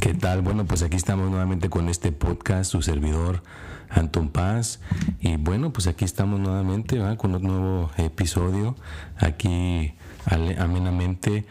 [0.00, 0.40] ¿Qué tal?
[0.40, 3.42] Bueno, pues aquí estamos nuevamente con este podcast, su servidor
[3.90, 4.80] Anton Paz.
[5.20, 8.74] Y bueno, pues aquí estamos nuevamente con un nuevo episodio.
[9.18, 9.94] Aquí
[10.58, 11.44] amenamente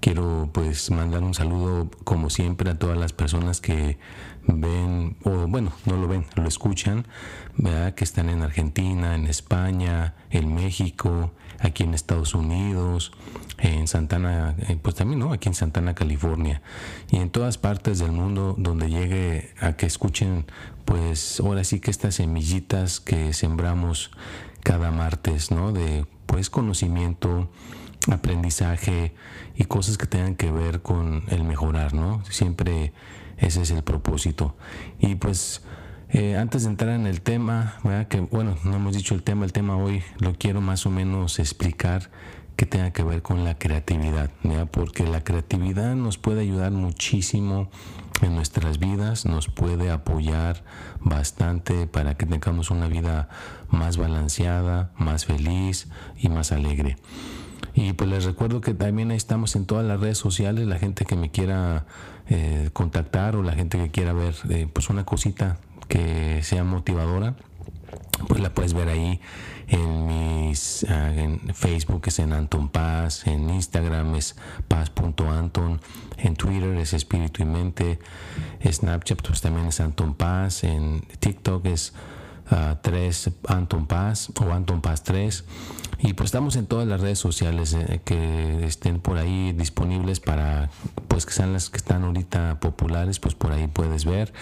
[0.00, 3.98] quiero pues mandar un saludo como siempre a todas las personas que
[4.46, 7.06] ven, o bueno, no lo ven, lo escuchan,
[7.56, 7.94] ¿verdad?
[7.94, 13.12] que están en Argentina, en España, en México, aquí en Estados Unidos,
[13.58, 15.32] en Santana, eh, pues también, ¿no?
[15.32, 16.62] Aquí en Santana, California,
[17.10, 20.46] y en todas partes del mundo donde llegue a que escuchen,
[20.84, 24.10] pues ahora sí que estas semillitas que sembramos
[24.62, 25.72] cada martes, ¿no?
[25.72, 27.50] De pues conocimiento,
[28.10, 29.14] aprendizaje
[29.56, 32.24] y cosas que tengan que ver con el mejorar, ¿no?
[32.24, 32.92] Siempre
[33.36, 34.56] ese es el propósito.
[34.98, 35.62] Y pues
[36.10, 37.74] eh, antes de entrar en el tema,
[38.08, 41.38] que bueno, no hemos dicho el tema, el tema hoy lo quiero más o menos
[41.38, 42.10] explicar
[42.56, 44.30] que tenga que ver con la creatividad,
[44.70, 47.70] porque la creatividad nos puede ayudar muchísimo
[48.20, 50.62] en nuestras vidas, nos puede apoyar
[51.00, 53.30] bastante para que tengamos una vida
[53.70, 56.96] más balanceada, más feliz y más alegre.
[57.74, 61.16] Y pues les recuerdo que también estamos en todas las redes sociales, la gente que
[61.16, 61.86] me quiera
[62.28, 67.34] eh, contactar o la gente que quiera ver eh, pues una cosita que sea motivadora,
[68.28, 69.20] pues la puedes ver ahí
[69.68, 71.12] en mis ah,
[71.54, 74.36] Facebook es en Anton Paz, en Instagram es
[74.68, 75.80] paz.anton,
[76.18, 77.98] en Twitter es espíritu y mente,
[78.64, 81.92] Snapchat pues también es Anton Paz, en TikTok es
[82.82, 85.44] 3 ah, Anton Paz o Anton Paz 3
[86.00, 90.70] y pues estamos en todas las redes sociales eh, que estén por ahí disponibles para
[91.08, 94.32] pues que sean las que están ahorita populares pues por ahí puedes ver.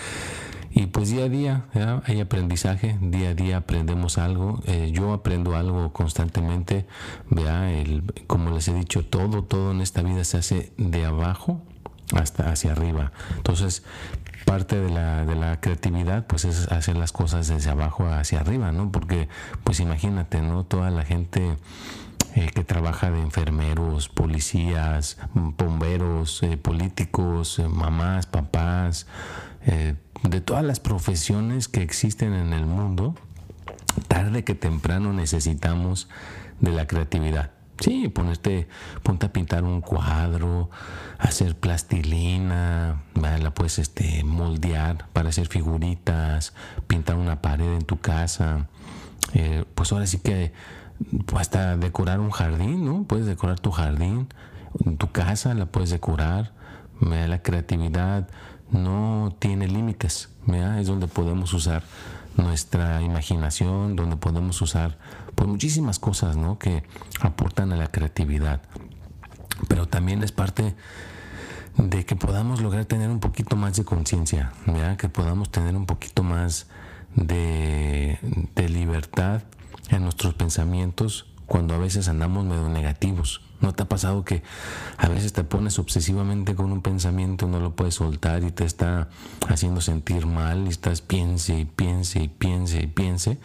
[0.71, 1.65] Y pues día a día
[2.05, 6.87] hay aprendizaje, día a día aprendemos algo, eh, yo aprendo algo constantemente,
[7.31, 11.63] vea, el, como les he dicho, todo, todo en esta vida se hace de abajo
[12.13, 13.13] hasta hacia arriba.
[13.37, 13.83] Entonces,
[14.45, 18.73] parte de la, de la creatividad pues es hacer las cosas desde abajo hacia arriba,
[18.73, 18.91] ¿no?
[18.91, 19.29] Porque
[19.65, 20.65] pues imagínate, ¿no?
[20.65, 21.57] Toda la gente
[22.35, 29.07] eh, que trabaja de enfermeros, policías, bomberos, eh, políticos, mamás, papás,
[30.23, 33.15] de todas las profesiones que existen en el mundo,
[34.07, 36.09] tarde que temprano necesitamos
[36.61, 37.51] de la creatividad.
[37.81, 38.69] Sí, ponerte,
[39.03, 40.69] ponte a pintar un cuadro,
[41.19, 46.55] hacer plastilina, la puedes este, moldear para hacer figuritas,
[46.87, 48.69] pintar una pared en tu casa.
[49.35, 50.53] Eh, pues ahora sí que
[51.27, 53.05] pues hasta decorar un jardín, ¿no?
[53.05, 54.29] Puedes decorar tu jardín,
[54.99, 56.53] tu casa la puedes decorar.
[57.01, 58.29] La creatividad
[58.71, 60.31] no tiene límites,
[60.79, 61.85] es donde podemos usar
[62.37, 64.99] nuestra imaginación, donde podemos usar
[65.35, 66.59] pues muchísimas cosas ¿no?
[66.59, 66.83] que
[67.21, 68.61] aportan a la creatividad.
[69.67, 70.75] Pero también es parte
[71.77, 74.53] de que podamos lograr tener un poquito más de conciencia,
[74.99, 76.67] que podamos tener un poquito más
[77.15, 78.19] de,
[78.55, 79.43] de libertad
[79.89, 83.41] en nuestros pensamientos cuando a veces andamos medio negativos.
[83.61, 84.43] ¿No te ha pasado que
[84.99, 89.09] a veces te pones obsesivamente con un pensamiento, no lo puedes soltar y te está
[89.49, 93.39] haciendo sentir mal y estás piense y piense y piense y piense?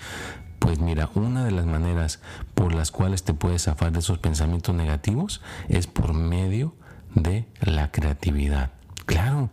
[0.63, 2.21] Pues mira, una de las maneras
[2.55, 6.73] por las cuales te puedes zafar de esos pensamientos negativos es por medio
[7.15, 8.71] de la creatividad.
[9.05, 9.49] Claro,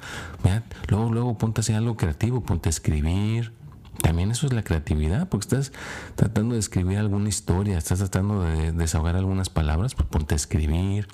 [0.86, 3.52] luego, luego ponte a hacer algo creativo, ponte a escribir,
[4.00, 5.72] también eso es la creatividad, porque estás
[6.14, 11.08] tratando de escribir alguna historia, estás tratando de desahogar algunas palabras, pues ponte a escribir,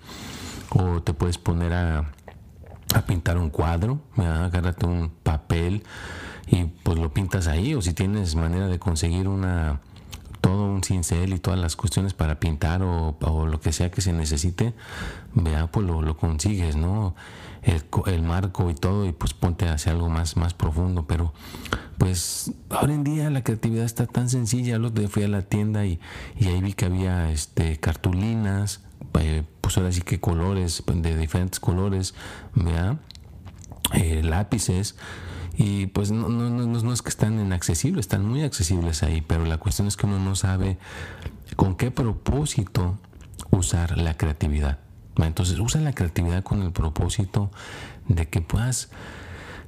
[0.75, 2.13] o te puedes poner a,
[3.07, 5.85] pintar un cuadro, agárrate un papel
[6.47, 9.81] y pues lo pintas ahí, o si tienes manera de conseguir una
[10.47, 13.17] todo un cincel y todas las cuestiones para pintar o,
[13.51, 14.75] lo que sea que se necesite,
[15.35, 17.17] vea, pues lo, consigues, ¿no?
[17.65, 21.05] el, marco y todo y pues ponte hacia algo más, más profundo.
[21.09, 21.35] Pero
[21.99, 24.79] pues ahora en día la creatividad está tan sencilla.
[24.79, 25.99] Lo fui a la tienda y,
[26.41, 28.83] ahí vi que había este, cartulinas,
[29.19, 32.15] eh, pues ahora sí que colores, de diferentes colores,
[33.95, 34.95] eh, lápices.
[35.57, 39.45] Y pues no, no, no, no es que están inaccesibles, están muy accesibles ahí, pero
[39.47, 40.79] la cuestión es que uno no sabe
[41.57, 42.99] con qué propósito
[43.51, 44.79] usar la creatividad.
[45.17, 47.51] Entonces usa la creatividad con el propósito
[48.09, 48.91] de que puedas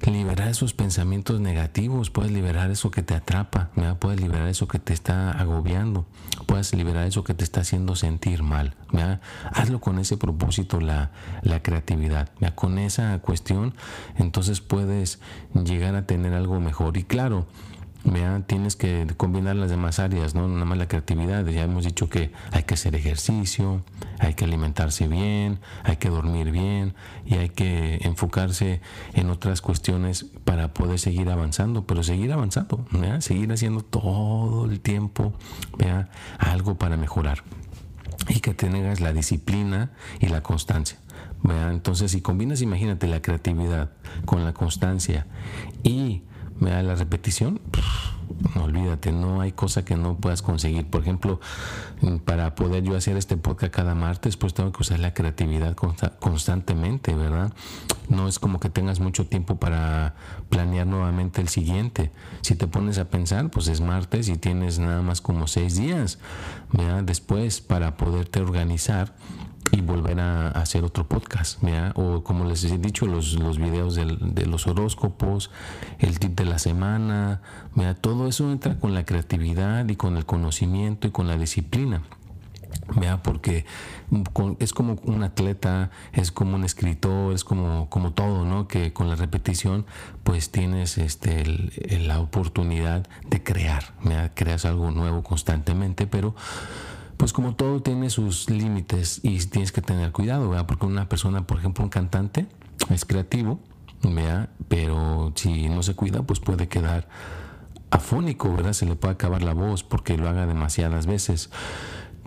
[0.07, 4.93] liberar esos pensamientos negativos, puedes liberar eso que te atrapa, puedes liberar eso que te
[4.93, 6.07] está agobiando,
[6.47, 8.75] puedes liberar eso que te está haciendo sentir mal.
[9.53, 11.11] Hazlo con ese propósito, la,
[11.43, 13.75] la creatividad, con esa cuestión,
[14.17, 15.21] entonces puedes
[15.55, 16.97] llegar a tener algo mejor.
[16.97, 17.47] Y claro,
[18.47, 21.45] tienes que combinar las demás áreas, no nada más la creatividad.
[21.47, 23.83] Ya hemos dicho que hay que hacer ejercicio,
[24.19, 26.95] hay que alimentarse bien, hay que dormir bien
[27.27, 28.81] y hay que enfocarse
[29.15, 32.87] en otras cuestiones para poder seguir avanzando, pero seguir avanzando,
[33.21, 35.33] seguir haciendo todo el tiempo
[36.39, 37.43] algo para mejorar
[38.29, 39.91] y que tengas la disciplina
[40.21, 40.99] y la constancia.
[41.71, 43.91] Entonces, si combinas, imagínate, la creatividad
[44.25, 45.27] con la constancia
[45.83, 46.23] y
[46.61, 47.61] me da la repetición,
[48.55, 50.87] no olvídate, no hay cosa que no puedas conseguir.
[50.87, 51.41] Por ejemplo,
[52.25, 55.75] para poder yo hacer este podcast cada martes, pues tengo que usar la creatividad
[56.19, 57.53] constantemente, ¿verdad?
[58.09, 60.15] No es como que tengas mucho tiempo para
[60.49, 62.11] planear nuevamente el siguiente.
[62.43, 66.19] Si te pones a pensar, pues es martes y tienes nada más como seis días,
[66.73, 67.03] ¿verdad?
[67.03, 69.15] Después para poderte organizar
[69.73, 71.63] y volver a, hacer otro podcast,
[71.95, 75.51] o como les he dicho, los, los videos de los horóscopos,
[75.99, 77.41] el tip de la semana,
[78.01, 82.03] todo eso entra con la creatividad y con el conocimiento y con la disciplina.
[83.23, 83.65] porque
[84.59, 88.69] es como un atleta, es como un escritor, es como, como todo, ¿no?
[88.69, 89.85] Que con la repetición,
[90.23, 91.45] pues tienes este,
[92.01, 93.85] la oportunidad de crear,
[94.35, 96.35] creas algo nuevo constantemente, pero
[97.19, 100.67] pues como todo tiene sus límites y tienes que tener cuidado, ¿verdad?
[100.67, 102.47] Porque una persona, por ejemplo, un cantante,
[102.91, 103.61] es creativo,
[104.03, 104.49] ¿verdad?
[104.69, 107.09] Pero si no se cuida, pues puede quedar
[107.91, 108.73] afónico, ¿verdad?
[108.73, 111.51] Se le puede acabar la voz porque lo haga demasiadas veces.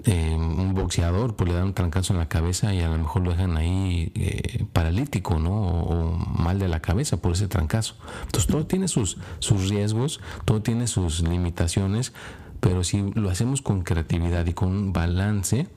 [0.05, 3.21] Eh, un boxeador pues le da un trancazo en la cabeza y a lo mejor
[3.21, 5.53] lo dejan ahí eh, paralítico, ¿no?
[5.53, 7.95] O, mal de la cabeza por ese trancazo.
[8.23, 12.13] Entonces todo tiene sus, sus riesgos, todo tiene sus limitaciones,
[12.61, 15.67] pero si lo hacemos con creatividad y con balance,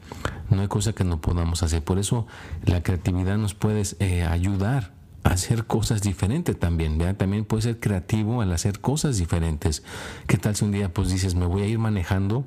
[0.51, 1.83] no hay cosa que no podamos hacer.
[1.83, 2.27] Por eso
[2.65, 4.93] la creatividad nos puede eh, ayudar
[5.25, 6.99] a hacer cosas diferentes también.
[7.17, 9.83] También puede ser creativo al hacer cosas diferentes.
[10.27, 12.47] ¿Qué tal si un día pues dices, me voy a ir manejando?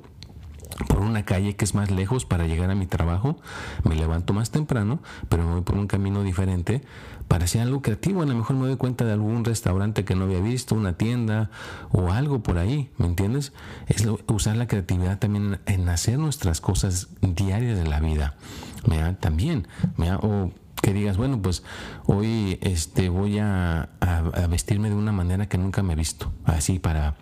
[0.88, 3.38] Por una calle que es más lejos para llegar a mi trabajo,
[3.84, 6.82] me levanto más temprano, pero me voy por un camino diferente
[7.26, 8.22] para hacer algo creativo.
[8.22, 11.50] A lo mejor me doy cuenta de algún restaurante que no había visto, una tienda
[11.90, 13.52] o algo por ahí, ¿me entiendes?
[13.86, 18.36] Es usar la creatividad también en hacer nuestras cosas diarias de la vida.
[18.86, 19.66] ¿me También,
[19.96, 21.64] ¿me o que digas, bueno, pues
[22.06, 26.78] hoy este, voy a, a, vestirme de una manera que nunca me he visto, así
[26.78, 27.16] para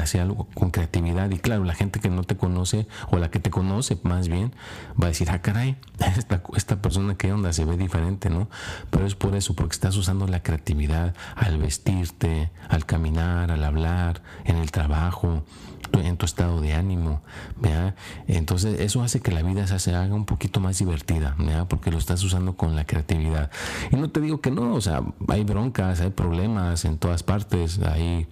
[0.00, 1.30] hacer algo con creatividad.
[1.30, 4.52] Y claro, la gente que no te conoce, o la que te conoce más bien,
[5.00, 5.76] va a decir, ah, caray,
[6.16, 8.48] esta, esta persona que onda se ve diferente, ¿no?
[8.90, 14.22] Pero es por eso, porque estás usando la creatividad al vestirte, al caminar, al hablar,
[14.44, 15.44] en el trabajo,
[15.92, 17.22] en tu estado de ánimo,
[17.60, 17.94] ¿vea?
[18.26, 21.66] Entonces eso hace que la vida se haga un poquito más divertida, ¿vea?
[21.66, 23.50] Porque lo estás usando con la creatividad.
[23.90, 27.80] Y no te digo que no, o sea, hay broncas, hay problemas en todas partes,
[27.80, 28.26] hay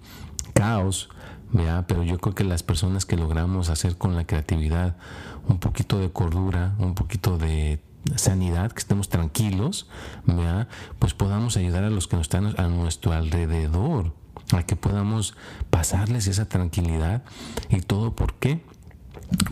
[0.53, 1.09] caos,
[1.87, 4.95] pero yo creo que las personas que logramos hacer con la creatividad
[5.47, 7.79] un poquito de cordura, un poquito de
[8.15, 9.87] sanidad, que estemos tranquilos,
[10.99, 14.13] pues podamos ayudar a los que nos están a nuestro alrededor,
[14.51, 15.35] a que podamos
[15.69, 17.23] pasarles esa tranquilidad.
[17.69, 18.61] Y todo por qué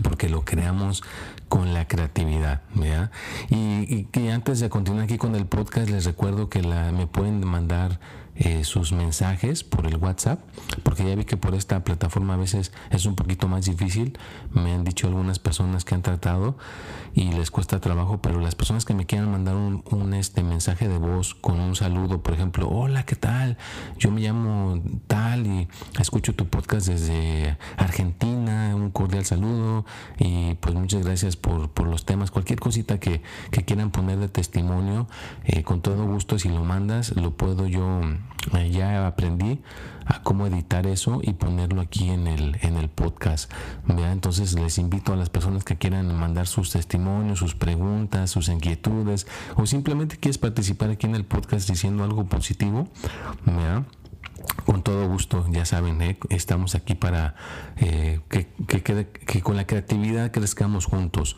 [0.02, 1.04] porque lo creamos
[1.50, 2.62] con la creatividad.
[3.50, 7.46] Y, y, antes de continuar aquí con el podcast, les recuerdo que la, me pueden
[7.46, 8.00] mandar
[8.40, 10.40] eh, sus mensajes por el WhatsApp,
[10.84, 14.18] porque ya vi que por esta plataforma a veces es un poquito más difícil.
[14.52, 16.58] Me han dicho algunas personas que han tratado
[17.14, 20.88] y les cuesta trabajo, pero las personas que me quieran mandar un, un este mensaje
[20.88, 23.58] de voz con un saludo, por ejemplo, hola, ¿qué tal?
[23.98, 25.68] Yo me llamo tal y
[26.00, 29.86] escucho tu podcast desde Argentina, un cordial saludo
[30.20, 34.30] y pues muchas gracias por, por los temas, cualquier cosita que, que quieran poner de
[34.30, 35.08] testimonio,
[35.46, 38.02] eh, con todo gusto si lo mandas, lo puedo yo
[38.72, 39.60] ya aprendí
[40.06, 43.52] a cómo editar eso y ponerlo aquí en el, en el podcast.
[43.90, 49.28] Entonces les invito a las personas que quieran mandar sus testimonios, sus preguntas, sus inquietudes
[49.56, 52.88] o simplemente quieres participar aquí en el podcast diciendo algo positivo.
[54.68, 56.18] Con todo gusto, ya saben, ¿eh?
[56.28, 57.36] estamos aquí para
[57.78, 61.38] eh, que, con la creatividad crezcamos juntos.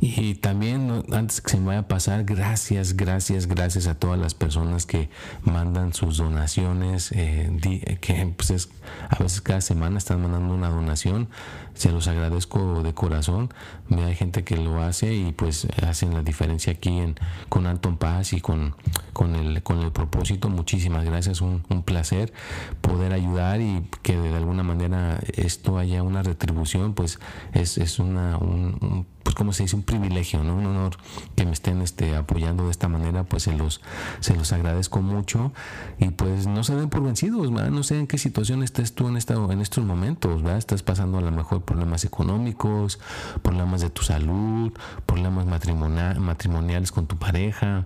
[0.00, 4.34] Y también, antes que se me vaya a pasar, gracias, gracias, gracias a todas las
[4.34, 5.08] personas que
[5.42, 8.68] mandan sus donaciones, eh, que pues es,
[9.08, 11.28] a veces cada semana están mandando una donación.
[11.74, 13.52] Se los agradezco de corazón.
[13.90, 17.16] Hay gente que lo hace y pues hacen la diferencia aquí en,
[17.48, 18.76] con Anton Paz y con,
[19.12, 20.48] con, el, con el propósito.
[20.48, 22.32] Muchísimas gracias, un, un placer
[22.80, 27.18] poder ayudar y que de alguna manera esto haya una retribución, pues
[27.52, 30.56] es, es una, un, pues como se dice, un privilegio, ¿no?
[30.56, 30.96] Un honor
[31.36, 33.82] que me estén este, apoyando de esta manera, pues se los,
[34.20, 35.52] se los agradezco mucho
[35.98, 37.68] y pues no se den por vencidos, ¿verdad?
[37.68, 40.56] No sé en qué situación estés tú en, esta, en estos momentos, ¿verdad?
[40.56, 43.00] Estás pasando a lo mejor problemas económicos,
[43.42, 44.72] problemas de tu salud,
[45.04, 47.84] problemas matrimoniales con tu pareja,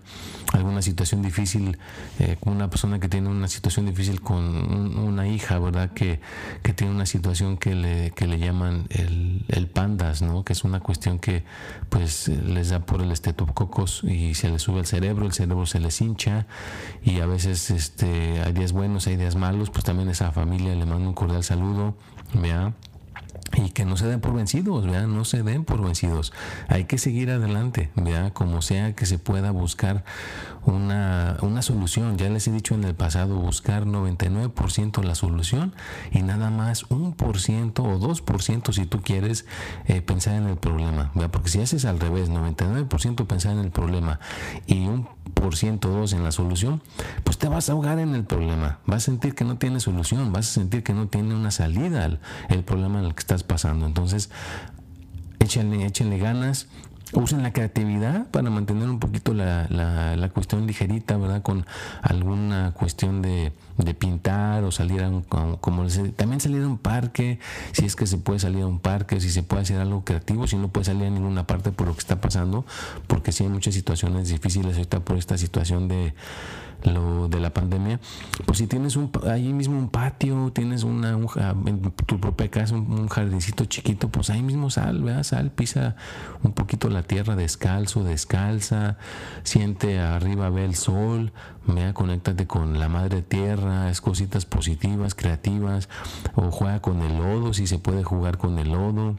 [0.53, 1.77] alguna situación difícil,
[2.21, 5.91] eh, una persona que tiene una situación difícil con una hija, ¿verdad?
[5.91, 6.21] Que,
[6.63, 10.45] que tiene una situación que le, que le llaman el, el pandas, ¿no?
[10.45, 11.32] Que es una cuestión que
[11.89, 15.81] pues les da por el estetococos y se les sube el cerebro, el cerebro se
[15.81, 16.47] les hincha
[17.03, 20.87] y a veces este, hay días buenos, hay días malos, pues también esa familia le
[20.87, 21.95] mando un cordial saludo,
[22.35, 22.73] vea
[23.55, 25.07] y que no se den por vencidos, ¿verdad?
[25.07, 26.33] no se den por vencidos.
[26.69, 27.91] Hay que seguir adelante,
[28.33, 30.05] como sea que se pueda buscar
[30.65, 32.19] una, una solución.
[32.19, 35.75] Ya les he dicho en el pasado, buscar 99% la solución
[36.11, 39.47] y nada más un por ciento o 2% si tú quieres
[39.87, 41.13] eh, pensar en el problema.
[41.31, 44.21] Porque si haces al revés, 99% pensar en el problema
[44.67, 46.83] y un por ciento dos en la solución,
[47.25, 48.79] pues te vas a ahogar en el problema.
[48.87, 52.05] Vas a sentir que no tiene solución, vas a sentir que no tiene una salida
[52.05, 53.87] al el problema en el que estás pasando.
[53.87, 54.31] Entonces,
[55.39, 56.69] échenle, échenle ganas,
[57.15, 61.43] usen la creatividad para mantener un poquito la, la, cuestión ligerita, ¿verdad?
[61.43, 61.67] Con
[62.03, 65.87] alguna cuestión de, de pintar o salir a un, como
[66.17, 67.39] también salir a un parque,
[67.73, 70.47] si es que se puede salir a un parque, si se puede hacer algo creativo,
[70.47, 72.65] si no puede salir a ninguna parte por lo que está pasando,
[73.07, 76.15] porque sí hay muchas situaciones difíciles ahorita por esta situación de
[76.91, 78.01] lo de la pandemia,
[78.45, 81.29] pues si tienes un, ahí mismo un patio, tienes una, un,
[81.67, 85.23] en tu propia casa un, jardincito chiquito, pues ahí mismo sal, ¿verdad?
[85.23, 85.97] sal, pisa
[86.43, 88.97] un poquito la tierra descalzo, descalza,
[89.45, 91.33] siente arriba, ve el sol,
[91.67, 95.89] vea, conéctate con la madre tierra, es cositas positivas, creativas,
[96.35, 99.17] o juega con el lodo, si se puede jugar con el lodo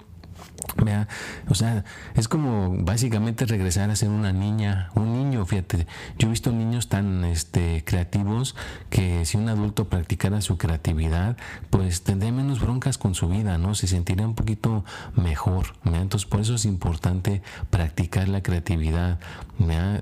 [1.49, 1.83] o sea,
[2.15, 5.87] es como básicamente regresar a ser una niña, un niño, fíjate.
[6.17, 8.55] Yo he visto niños tan este, creativos
[8.89, 11.37] que si un adulto practicara su creatividad,
[11.69, 13.75] pues tendría menos broncas con su vida, ¿no?
[13.75, 14.83] Se sentiría un poquito
[15.15, 15.75] mejor.
[15.85, 19.19] Entonces, por eso es importante practicar la creatividad,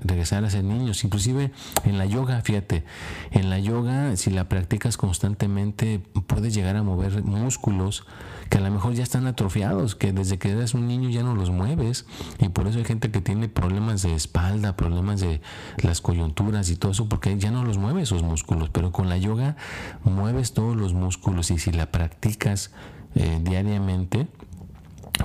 [0.02, 1.04] regresar a ser niños.
[1.04, 1.52] Inclusive
[1.84, 2.84] en la yoga, fíjate,
[3.30, 8.04] en la yoga, si la practicas constantemente, puedes llegar a mover músculos
[8.52, 11.34] que a lo mejor ya están atrofiados, que desde que eres un niño ya no
[11.34, 12.04] los mueves.
[12.38, 15.40] Y por eso hay gente que tiene problemas de espalda, problemas de
[15.78, 19.16] las coyunturas y todo eso, porque ya no los mueve esos músculos, pero con la
[19.16, 19.56] yoga
[20.04, 22.72] mueves todos los músculos y si la practicas
[23.14, 24.26] eh, diariamente,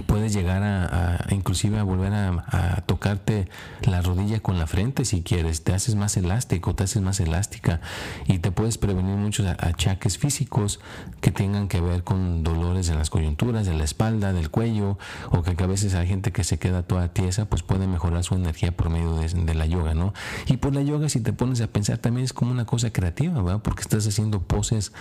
[0.08, 3.50] puedes llegar a, inclusive a volver a, tocarte
[3.82, 7.82] la rodilla con la frente si quieres, te haces más elástico, te haces más elástica
[8.26, 10.80] y te puedes prevenir muchos achaques físicos
[11.22, 14.98] que tengan que ver con dolores en las coyunturas, de la espalda, del cuello
[15.32, 18.36] o que, a veces hay gente que se queda toda tiesa, pues puede mejorar su
[18.36, 20.14] energía por medio de, la yoga, ¿no?
[20.46, 23.42] Y por la yoga si te pones a pensar también es como una cosa creativa,
[23.42, 23.62] ¿verdad?
[23.62, 24.94] Porque estás haciendo poses,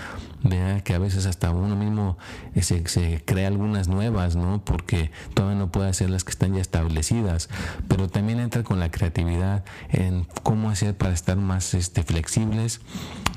[0.42, 0.82] ¿verdad?
[0.82, 2.18] Que a veces hasta uno mismo
[2.54, 4.64] eh, se, se crea algunas nuevas, ¿no?
[4.64, 7.48] Porque todavía no puede hacer las que están ya establecidas,
[7.88, 12.80] pero también entra con la creatividad en cómo hacer para estar más este, flexibles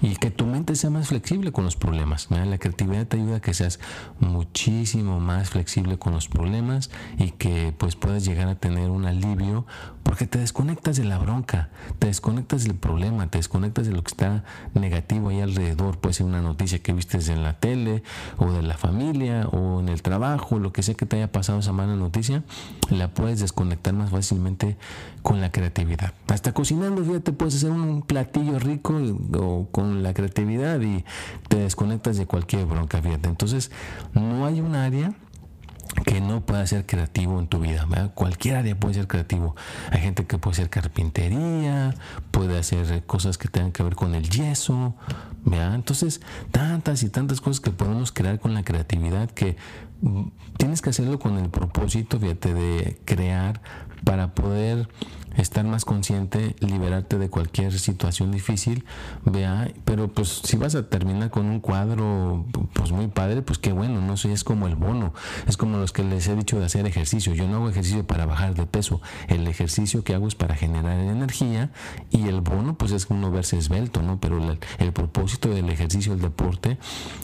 [0.01, 2.27] y que tu mente sea más flexible con los problemas.
[2.29, 3.79] La creatividad te ayuda a que seas
[4.19, 9.65] muchísimo más flexible con los problemas y que pues puedas llegar a tener un alivio
[10.03, 14.07] porque te desconectas de la bronca, te desconectas del problema, te desconectas de lo que
[14.07, 15.99] está negativo ahí alrededor.
[15.99, 18.03] Puede ser una noticia que viste en la tele
[18.37, 21.48] o de la familia o en el trabajo, lo que sea que te haya pasado
[21.57, 22.43] esa mala noticia,
[22.89, 24.77] la puedes desconectar más fácilmente
[25.23, 26.13] con la creatividad.
[26.27, 28.99] Hasta cocinando, fíjate, puedes hacer un platillo rico
[29.33, 31.03] o con la creatividad y
[31.47, 33.29] te desconectas de cualquier bronca, fíjate.
[33.29, 33.71] Entonces,
[34.13, 35.13] no hay un área
[36.05, 37.87] que no pueda ser creativo en tu vida.
[38.13, 39.55] Cualquier área puede ser creativo.
[39.91, 41.95] Hay gente que puede hacer carpintería,
[42.29, 44.93] puede hacer cosas que tengan que ver con el yeso.
[45.51, 49.57] Entonces, tantas y tantas cosas que podemos crear con la creatividad que
[50.57, 53.61] tienes que hacerlo con el propósito, fíjate, de crear
[54.03, 54.87] para poder
[55.37, 58.85] estar más consciente, liberarte de cualquier situación difícil,
[59.25, 63.71] vea, pero pues si vas a terminar con un cuadro pues muy padre, pues qué
[63.71, 65.13] bueno, no sé, es como el bono,
[65.47, 68.25] es como los que les he dicho de hacer ejercicio, yo no hago ejercicio para
[68.25, 71.71] bajar de peso, el ejercicio que hago es para generar energía
[72.11, 74.19] y el bono pues es uno verse esbelto, ¿no?
[74.19, 74.39] Pero
[74.79, 76.77] el, propósito del ejercicio, el deporte,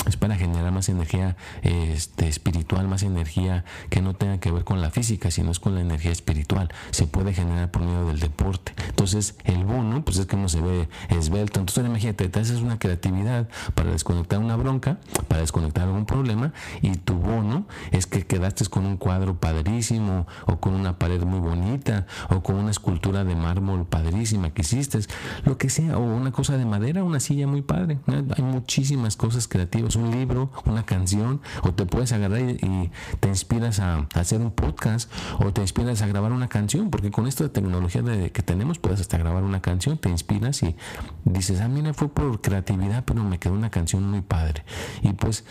[0.07, 4.81] es para generar más energía este, espiritual, más energía que no tenga que ver con
[4.81, 8.73] la física, sino es con la energía espiritual, se puede generar por medio del deporte.
[8.89, 11.59] Entonces, el bono, pues es que uno se ve esbelto.
[11.59, 16.95] Entonces, imagínate, te haces una creatividad para desconectar una bronca, para desconectar algún problema, y
[16.95, 22.07] tu bono es que quedaste con un cuadro padrísimo, o con una pared muy bonita,
[22.29, 24.99] o con una escultura de mármol padrísima que hiciste,
[25.43, 27.99] lo que sea, o una cosa de madera, una silla muy padre.
[28.07, 33.79] Hay muchísimas cosas creativas, un libro, una canción, o te puedes agarrar y, te inspiras
[33.79, 37.84] a, hacer un podcast, o te inspiras a grabar una canción, porque con esta tecnología
[37.93, 40.75] de, que tenemos puedes hasta grabar una canción, te inspiras y
[41.23, 44.63] dices, ah, mira, fue por creatividad, pero me quedó una canción muy padre.
[45.01, 45.45] Y pues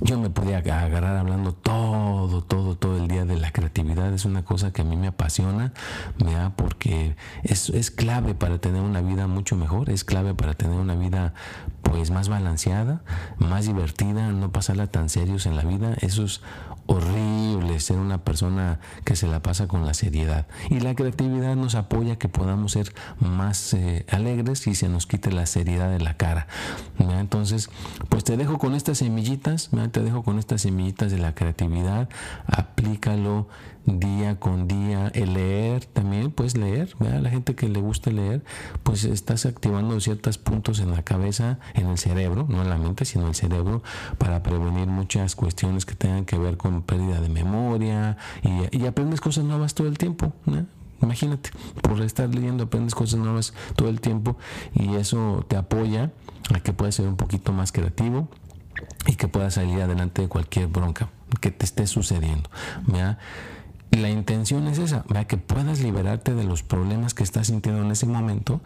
[0.00, 4.12] yo me podía agarrar hablando todo, todo, todo el día de la creatividad.
[4.12, 5.72] Es una cosa que a mí me apasiona,
[6.22, 10.54] me da porque es, es clave para tener una vida mucho mejor, es clave para
[10.54, 11.34] tener una vida
[11.82, 13.02] pues más balanceada,
[13.38, 15.94] más divertida, no pasarla tan serios en la vida.
[16.00, 16.40] Eso es
[16.86, 20.46] horrible ser una persona que se la pasa con la seriedad.
[20.70, 25.32] Y la creatividad nos apoya que podamos ser más eh, alegres y se nos quite
[25.32, 26.46] la seriedad de la cara.
[26.98, 27.70] Entonces,
[28.08, 32.08] pues te dejo con estas semillitas, te dejo con estas semillitas de la creatividad,
[32.46, 33.48] aplícalo
[33.86, 35.08] día con día.
[35.14, 38.44] El leer también, puedes leer, a la gente que le gusta leer,
[38.82, 43.04] pues estás activando ciertos puntos en la cabeza, en el cerebro, no en la mente,
[43.04, 43.82] sino en el cerebro,
[44.18, 49.44] para prevenir muchas cuestiones que tengan que ver con pérdida de memoria y, aprendes cosas
[49.44, 50.32] nuevas todo el tiempo.
[51.02, 51.50] Imagínate,
[51.82, 54.36] por estar leyendo aprendes cosas nuevas todo el tiempo
[54.74, 56.12] y eso te apoya
[56.54, 58.28] a que puedas ser un poquito más creativo
[59.06, 61.10] y que puedas salir adelante de cualquier bronca
[61.40, 62.50] que te esté sucediendo.
[63.90, 68.06] La intención es esa, que puedas liberarte de los problemas que estás sintiendo en ese
[68.06, 68.60] momento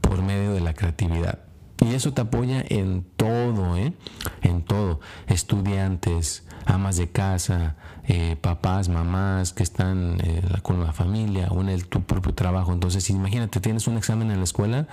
[0.00, 1.38] por medio de la creatividad.
[1.80, 3.94] Y eso te apoya en todo, ¿eh?
[4.42, 5.00] En todo.
[5.26, 11.82] Estudiantes, amas de casa, eh, papás, mamás que están eh, con la familia o en
[11.82, 12.72] tu propio trabajo.
[12.72, 14.86] Entonces, imagínate, tienes un examen en la escuela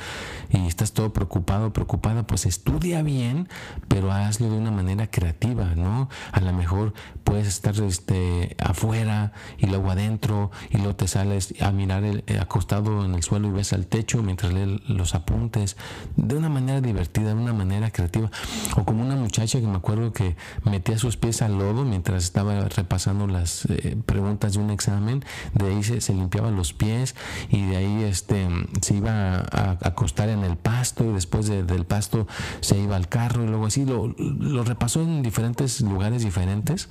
[0.49, 3.49] y estás todo preocupado, preocupada, pues estudia bien,
[3.87, 6.09] pero hazlo de una manera creativa, ¿no?
[6.31, 11.71] A lo mejor puedes estar este, afuera y luego adentro y luego te sales a
[11.71, 15.77] mirar el, eh, acostado en el suelo y ves al techo mientras lees los apuntes,
[16.15, 18.31] de una manera divertida, de una manera creativa.
[18.77, 22.59] O como una muchacha que me acuerdo que metía sus pies al lodo mientras estaba
[22.65, 27.15] repasando las eh, preguntas de un examen, de ahí se, limpiaba los pies
[27.49, 28.47] y de ahí este,
[28.81, 32.27] se iba a, acostar en el pasto y después del pasto
[32.59, 36.89] se iba al carro y luego así lo, lo repasó en diferentes lugares diferentes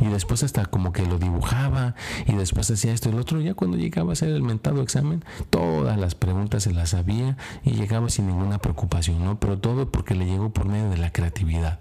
[0.00, 1.94] y después hasta como que lo dibujaba
[2.26, 3.40] y después hacía esto y el otro.
[3.40, 7.72] Ya cuando llegaba a hacer el mentado examen, todas las preguntas se las sabía y
[7.72, 9.38] llegaba sin ninguna preocupación, ¿no?
[9.38, 11.80] Pero todo porque le llegó por medio de la creatividad.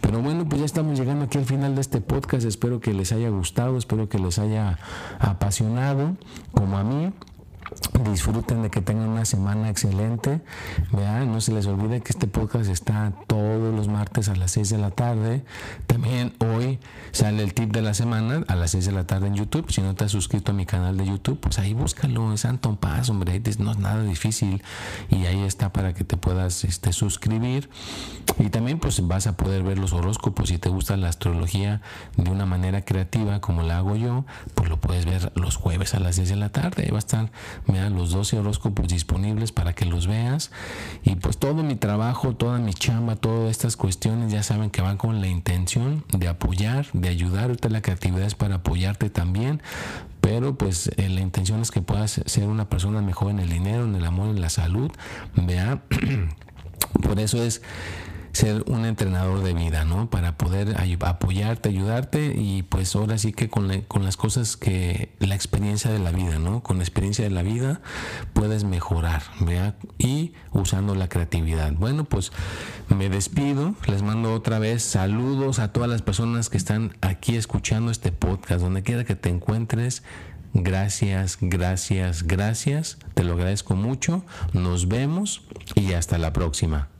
[0.00, 2.44] Pero bueno, pues ya estamos llegando aquí al final de este podcast.
[2.44, 4.78] Espero que les haya gustado, espero que les haya
[5.18, 6.16] apasionado
[6.52, 7.12] como a mí
[8.10, 10.40] disfruten de que tengan una semana excelente.
[10.92, 14.70] Vean, no se les olvide que este podcast está todos los martes a las 6
[14.70, 15.44] de la tarde.
[15.86, 16.78] También hoy
[17.12, 19.70] sale el tip de la semana a las 6 de la tarde en YouTube.
[19.70, 22.32] Si no te has suscrito a mi canal de YouTube, pues ahí búscalo.
[22.32, 23.42] Es Anton Paz, hombre.
[23.58, 24.62] No es nada difícil.
[25.10, 27.68] Y ahí está para que te puedas este, suscribir.
[28.38, 30.48] Y también pues vas a poder ver los horóscopos.
[30.48, 31.80] Si te gusta la astrología
[32.16, 34.24] de una manera creativa como la hago yo,
[34.54, 36.84] pues lo puedes ver los jueves a las 6 de la tarde.
[36.84, 37.30] Ahí va a estar
[37.66, 40.50] me dan los 12 horóscopos disponibles para que los veas.
[41.02, 44.96] Y pues todo mi trabajo, toda mi chamba, todas estas cuestiones ya saben que van
[44.96, 47.70] con la intención de apoyar, de ayudarte.
[47.70, 49.62] La creatividad es para apoyarte también.
[50.20, 53.84] Pero pues eh, la intención es que puedas ser una persona mejor en el dinero,
[53.84, 54.90] en el amor, en la salud.
[55.36, 55.82] Vea.
[57.02, 57.62] Por eso es
[58.36, 60.10] ser un entrenador de vida, ¿no?
[60.10, 65.90] Para poder apoyarte, ayudarte y pues ahora sí que con, las cosas que la experiencia
[65.90, 66.62] de la vida, ¿no?
[66.62, 67.80] Con la experiencia de la vida
[68.34, 69.74] puedes mejorar, ¿vea?
[69.96, 71.72] Y usando la creatividad.
[71.72, 72.30] Bueno, pues
[72.94, 77.90] me despido, les mando otra vez saludos a todas las personas que están aquí escuchando
[77.90, 80.02] este podcast, donde quiera que te encuentres.
[80.52, 82.98] Gracias, gracias, gracias.
[83.14, 84.24] Te lo agradezco mucho.
[84.52, 85.42] Nos vemos
[85.74, 86.90] y hasta la próxima.